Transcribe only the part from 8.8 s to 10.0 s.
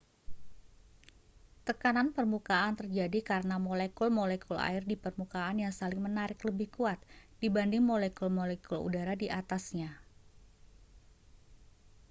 udara di atasnya